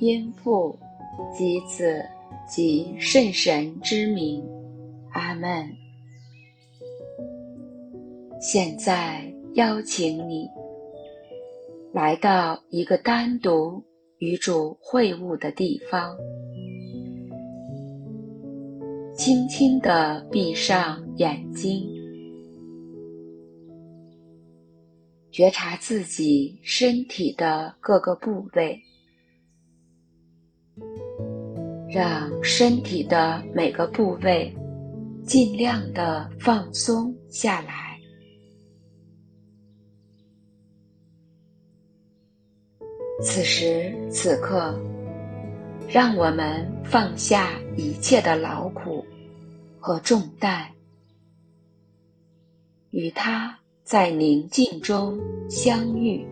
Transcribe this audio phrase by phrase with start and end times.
[0.00, 0.78] 因父
[1.36, 2.08] 及子
[2.48, 4.42] 及圣神之名，
[5.12, 5.68] 阿门。
[8.40, 10.48] 现在邀请你
[11.92, 13.82] 来到一个单独
[14.18, 16.16] 与主会晤的地方，
[19.14, 21.86] 轻轻地闭上眼睛，
[25.30, 28.80] 觉察自己身体的各个部位。
[31.90, 34.54] 让身体的每个部位
[35.24, 37.98] 尽量的放松下来。
[43.20, 44.78] 此时此刻，
[45.88, 49.04] 让我们放下一切的劳苦
[49.80, 50.68] 和重担，
[52.90, 55.18] 与他在宁静中
[55.50, 56.24] 相遇。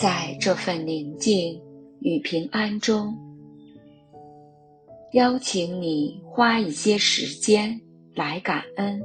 [0.00, 1.60] 在这份宁静
[2.00, 3.14] 与平安中，
[5.12, 7.78] 邀请你花一些时间
[8.14, 8.98] 来感恩，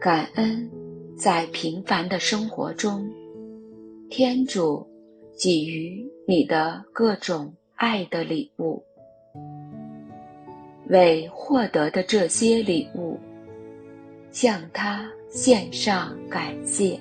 [0.00, 0.68] 感恩
[1.16, 3.08] 在平凡的生活中，
[4.10, 4.84] 天主
[5.38, 8.82] 给予你的各种爱的礼物，
[10.88, 13.16] 为获得的这些礼物，
[14.32, 16.98] 向他献上感谢。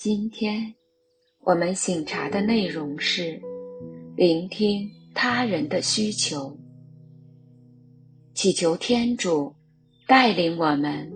[0.00, 0.74] 今天。
[1.40, 3.38] 我们醒察的内容是
[4.16, 6.56] 聆听他人的需求，
[8.32, 9.54] 祈求天主
[10.06, 11.12] 带领我们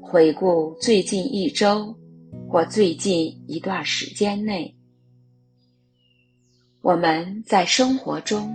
[0.00, 1.96] 回顾最近一周
[2.48, 4.74] 或最近一段时间内，
[6.80, 8.52] 我们在生活中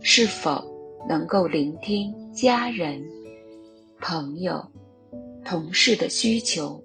[0.00, 0.60] 是否
[1.08, 3.00] 能够聆听家人、
[4.00, 4.60] 朋友、
[5.44, 6.82] 同事的需求，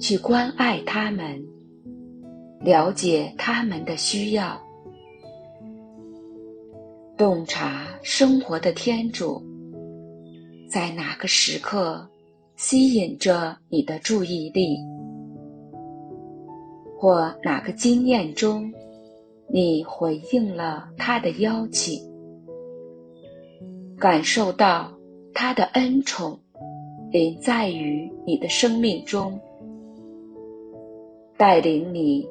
[0.00, 1.44] 去关爱他们，
[2.60, 4.58] 了解他们的需要。
[7.18, 9.42] 洞察生活的天主，
[10.66, 12.08] 在哪个时刻
[12.56, 14.78] 吸引着你的注意力，
[16.96, 18.72] 或哪个经验中，
[19.48, 22.02] 你回应了他的邀请，
[23.98, 24.90] 感受到
[25.34, 26.40] 他的恩宠
[27.12, 29.38] 临在于你的生命中，
[31.40, 32.28] 带领你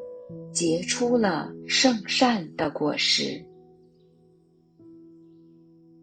[0.53, 3.43] 结出了圣善的果实。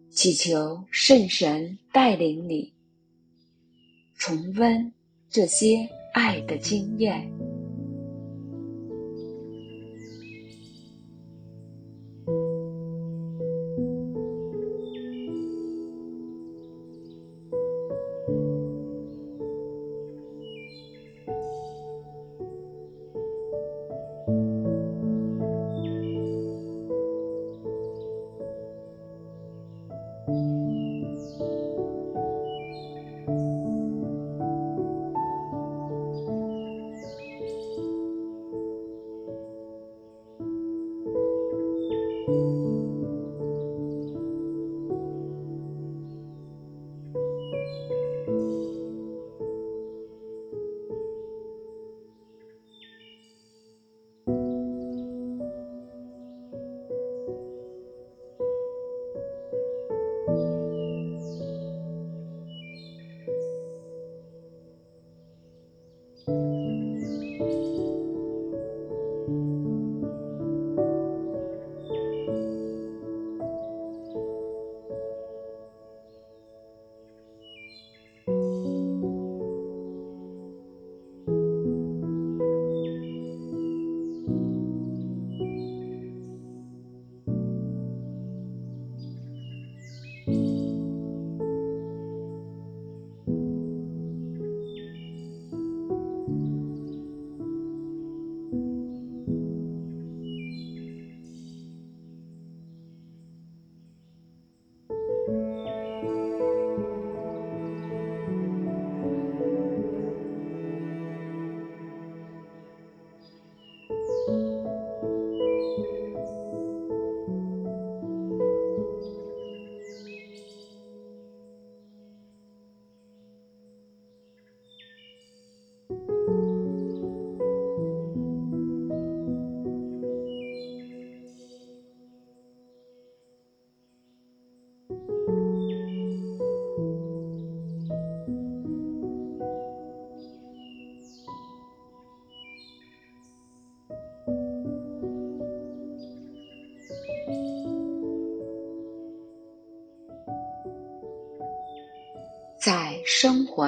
[0.09, 2.73] 祈求圣神带领你
[4.17, 4.91] 重温
[5.29, 7.31] 这些爱的经验。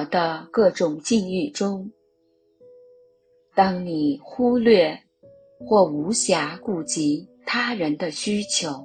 [0.00, 1.90] 生活的各种境遇中，
[3.54, 4.98] 当你忽略
[5.58, 8.82] 或无暇顾及他人的需求，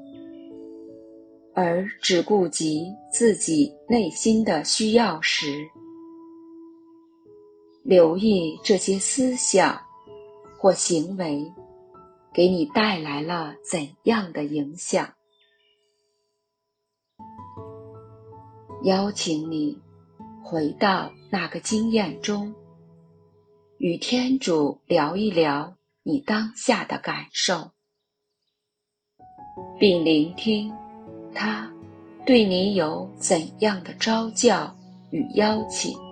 [1.54, 5.66] 而只顾及自己内心的需要时，
[7.84, 9.82] 留意这些思想
[10.60, 11.50] 或行为
[12.34, 15.14] 给你带来了怎样的影响。
[18.84, 19.85] 邀请你。
[20.48, 22.54] 回到那个经验中，
[23.80, 27.72] 与天主聊一聊你当下的感受，
[29.80, 30.72] 并聆听
[31.34, 31.68] 他
[32.28, 34.78] 对你有怎样的招教
[35.10, 36.05] 与邀请。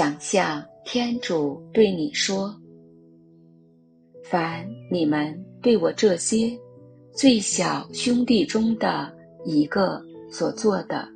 [0.00, 2.58] 想象天主对你说
[4.24, 6.58] ：“凡你们对我这些
[7.12, 9.14] 最小兄弟中的
[9.44, 11.06] 一个所做的，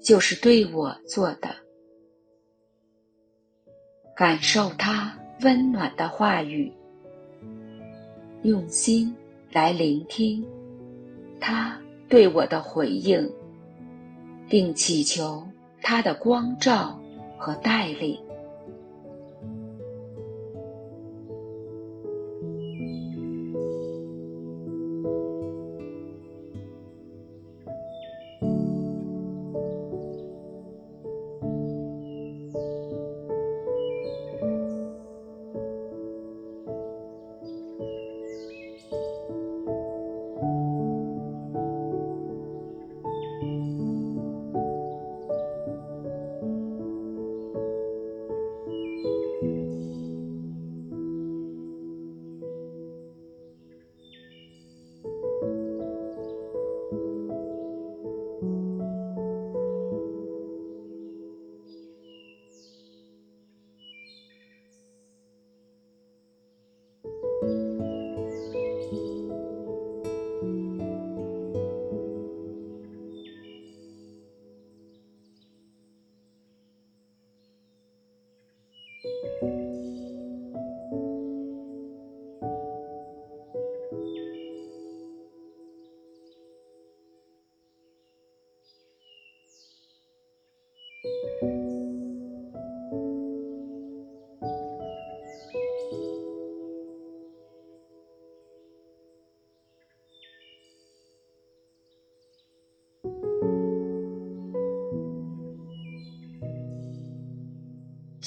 [0.00, 1.48] 就是对我做的。”
[4.14, 6.72] 感受他温暖的话语，
[8.44, 9.12] 用心
[9.50, 10.46] 来聆听
[11.40, 11.76] 他
[12.08, 13.28] 对我的回应，
[14.48, 15.44] 并祈求
[15.82, 16.96] 他的光照
[17.40, 18.29] 和带领。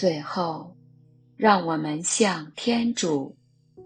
[0.04, 0.76] 最后，
[1.38, 3.34] 让我们向天主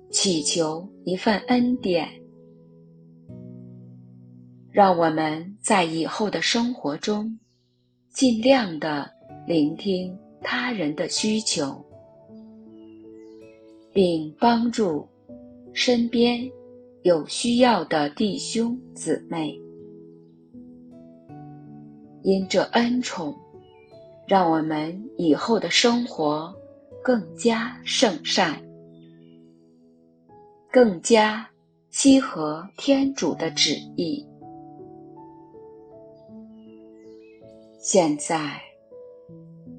[0.09, 2.09] 祈求一份恩典，
[4.71, 7.38] 让我们在以后的生活中
[8.09, 9.07] 尽量的
[9.45, 11.86] 聆听他人的需求，
[13.93, 15.07] 并帮助
[15.71, 16.50] 身边
[17.03, 19.55] 有需要的弟兄姊妹，
[22.24, 23.38] 因这恩宠。
[24.27, 26.53] 让我们以后的生活
[27.01, 28.62] 更加圣善，
[30.69, 31.50] 更加
[31.89, 34.27] 契合天主的旨意。
[37.79, 38.62] 现在，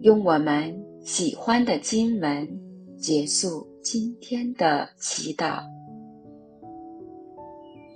[0.00, 2.48] 用我们喜欢的经文
[2.96, 5.62] 结束今天的祈祷。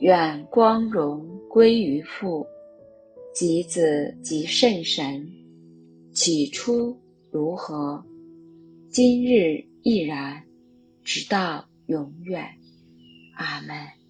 [0.00, 2.46] 愿光荣归于父、
[3.32, 5.26] 及子、及圣神。
[6.12, 7.00] 起初
[7.30, 8.04] 如何，
[8.90, 10.44] 今日亦然，
[11.04, 12.58] 直到永远。
[13.34, 14.01] 阿门。